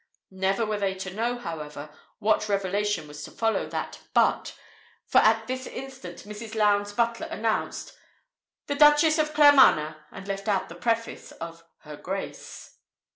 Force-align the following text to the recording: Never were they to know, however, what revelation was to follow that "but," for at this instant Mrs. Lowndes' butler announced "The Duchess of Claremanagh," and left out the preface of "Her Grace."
Never 0.31 0.65
were 0.65 0.79
they 0.79 0.95
to 0.95 1.13
know, 1.13 1.37
however, 1.37 1.91
what 2.17 2.49
revelation 2.49 3.07
was 3.07 3.23
to 3.23 3.29
follow 3.29 3.67
that 3.67 3.99
"but," 4.15 4.57
for 5.05 5.19
at 5.19 5.45
this 5.45 5.67
instant 5.67 6.23
Mrs. 6.27 6.55
Lowndes' 6.55 6.91
butler 6.91 7.27
announced 7.27 7.95
"The 8.65 8.73
Duchess 8.73 9.19
of 9.19 9.35
Claremanagh," 9.35 9.97
and 10.09 10.27
left 10.27 10.47
out 10.47 10.69
the 10.69 10.73
preface 10.73 11.33
of 11.33 11.63
"Her 11.81 11.97
Grace." 11.97 12.79